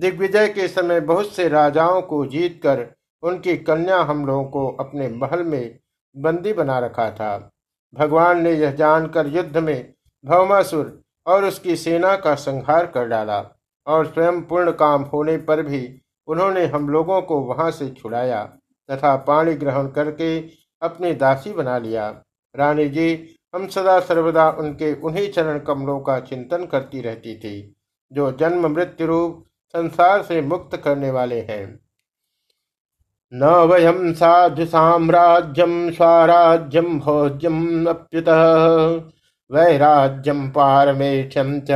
दिग्विजय 0.00 0.48
के 0.48 0.66
समय 0.68 1.00
बहुत 1.00 1.32
से 1.32 1.48
राजाओं 1.48 2.00
को 2.02 2.24
जीतकर 2.26 2.86
उनकी 3.22 3.56
कन्या 3.56 3.98
हम 4.00 4.26
लोगों 4.26 4.44
को 4.44 4.66
अपने 4.80 5.08
महल 5.08 5.42
में 5.42 5.78
बंदी 6.16 6.52
बना 6.52 6.78
रखा 6.78 7.10
था। 7.10 7.50
भगवान 7.94 8.42
ने 8.42 8.52
यह 8.52 8.70
जानकर 8.70 9.26
युद्ध 9.26 9.56
में 9.56 9.92
भौमासुर 10.24 11.02
और 11.26 11.44
उसकी 11.44 11.76
सेना 11.76 12.14
का 12.16 12.34
संहार 12.34 12.86
कर 12.86 13.08
डाला 13.08 13.38
और 13.86 14.06
स्वयं 14.06 14.40
पूर्ण 14.42 14.72
काम 14.72 15.02
होने 15.02 15.36
पर 15.36 15.62
भी 15.62 15.82
उन्होंने 16.28 16.64
हम 16.66 16.88
लोगों 16.88 17.20
को 17.22 17.40
वहाँ 17.40 17.70
से 17.70 17.88
छुड़ाया 17.90 18.42
तथा 18.88 19.14
पाणी 19.16 19.54
ग्रहण 19.54 19.88
करके 19.88 20.38
अपनी 20.82 21.12
दासी 21.14 21.52
बना 21.52 21.76
लिया। 21.78 22.08
रानी 22.54 22.88
जी, 22.88 23.36
हम 23.54 23.66
सदा 23.66 23.98
सर्वदा 24.00 24.48
उनके 24.50 24.92
उन्हीं 24.94 25.30
चरण 25.32 25.58
कमलों 25.58 26.00
का 26.00 26.18
चिंतन 26.20 26.66
करती 26.66 27.00
रहती 27.00 27.36
थी, 27.36 27.76
जो 28.12 28.32
जन्म 28.32 28.66
मृत्यु 28.66 29.06
रूप 29.06 29.46
संसार 29.70 30.22
से 30.22 30.40
मुक्त 30.42 30.76
करने 30.76 31.10
वाले 31.10 31.40
हैं। 31.40 31.80
न 33.34 33.44
वयम 33.44 34.12
साधु 34.12 34.64
साम्राज्यम 34.66 35.90
स्वराज्यम 35.90 36.98
भोज्यम 37.00 37.86
अप्युत 37.86 38.28
वैराज्यम 39.50 40.48
पारमेक्षम 40.50 41.60
च 41.60 41.70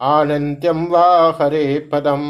आनंत्यम 0.00 0.86
वा 0.86 1.38
हरे 1.40 1.90
पदम। 1.92 2.22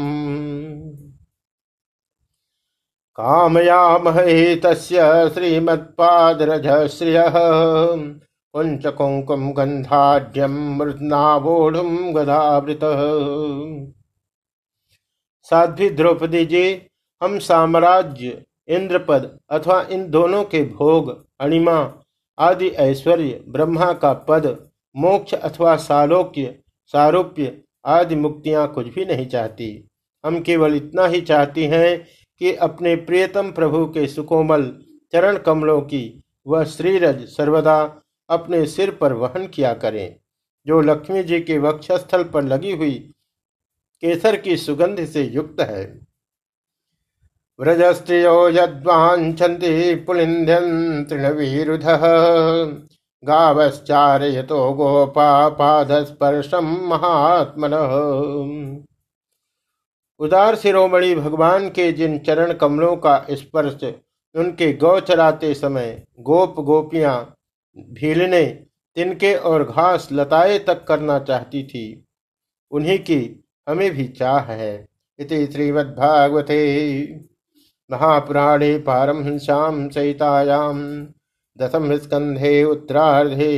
कामयामहे 3.15 4.55
तस्य 4.55 5.29
श्रीमत्पादरज 5.33 6.87
श्रियः 6.87 7.33
कुञ्च 8.53 8.87
कुङ्कुम 8.87 9.51
गन्धाढ्यं 9.51 10.77
मृदनावोढुं 10.77 12.15
गदावृतः। 12.15 13.01
साध्वी 15.43 15.89
द्रौपदी 15.89 16.45
जी, 16.45 16.81
हम 17.21 17.39
साम्राज्य, 17.39 18.43
इंद्रपद 18.67 19.39
अथवा 19.49 19.81
इन 19.91 20.09
दोनों 20.09 20.43
के 20.43 20.63
भोग, 20.63 21.25
अणिमा 21.39 21.93
आदि 22.39 22.67
ऐश्वर्य, 22.67 23.43
ब्रह्मा 23.47 23.93
का 23.93 24.13
पद, 24.13 24.69
मोक्ष 24.95 25.33
अथवा 25.33 25.75
सालोक्य, 25.75 26.59
सारूप्य 26.85 27.61
आदि 27.85 28.15
मुक्तियाँ 28.15 28.67
कुछ 28.73 28.87
भी 28.87 29.05
नहीं 29.05 29.27
चाहती। 29.27 29.87
हम 30.25 30.41
केवल 30.41 30.75
इतना 30.75 31.05
ही 31.05 31.21
चाहती 31.21 31.63
हैं 31.63 32.07
कि 32.39 32.55
अपने 32.55 32.95
प्रियतम 32.95 33.51
प्रभु 33.51 33.85
के 33.85 34.07
सुकोमल 34.07 34.79
चरण 35.13 35.37
कमलों 35.37 35.81
की 35.81 36.23
वह 36.47 36.63
श्रीरज 36.63 37.25
सर्वदा 37.27 38.01
अपने 38.29 38.65
सिर 38.65 38.91
पर 38.91 39.13
वहन 39.13 39.47
किया 39.47 39.73
करें। 39.73 40.15
जो 40.67 40.81
लक्ष्मी 40.81 41.23
जी 41.23 41.39
के 41.39 41.57
वक्षस्थल 41.57 42.23
पर 42.23 42.43
लगी 42.43 42.71
हुई 42.71 43.12
केसर 44.01 44.35
की 44.35 44.57
सुगंध 44.57 45.05
से 45.05 45.23
युक्त 45.23 45.61
है। 45.61 46.07
व्रजस्त्रियो 47.59 48.49
यद्वाञ्छन्ति 48.49 49.95
पुलिन्ध्यन् 49.95 51.05
तृणवीरुधः। 51.05 52.01
गावश्चारयतो 53.23 54.73
गोपा 54.73 55.49
पादस्पर्शम 55.49 56.65
महात्मन। 56.65 57.73
उदार 60.19 60.55
शिरोमणि 60.55 61.15
भगवान 61.15 61.69
के 61.69 61.91
जिन 61.91 62.19
चरण 62.19 62.53
कमलों 62.53 62.95
का 62.95 63.25
स्पर्श, 63.31 63.93
उनके 64.35 64.73
गौ 64.73 64.99
चराते 64.99 65.53
समय 65.53 66.03
गोप 66.19 66.59
गोपियाँ 66.59 67.35
भीलने, 67.77 68.45
तिनके 68.95 69.35
और 69.35 69.63
घास 69.63 70.09
लताए 70.11 70.59
तक 70.59 70.83
करना 70.83 71.19
चाहती 71.19 71.63
थी। 71.63 72.05
उन्हीं 72.71 72.99
की 72.99 73.42
हमें 73.67 73.91
भी 73.91 74.07
चाह 74.07 74.51
है। 74.51 74.87
इति 75.19 75.45
श्रीमद्भागवते 75.45 76.59
महापुराणे 77.89 78.77
पारमहंस्यां 78.77 79.89
सहितायां 79.89 80.75
दसम 81.59 81.95
स्कंधे 81.97 82.63
उत्तरार्धे 82.63 83.53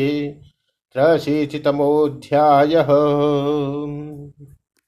त्रशीतितमोऽध्यायः 0.95 2.89